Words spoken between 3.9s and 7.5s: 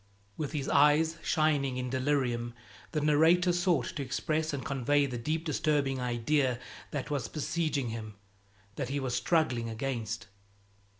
to express and convey the deep disturbing idea that was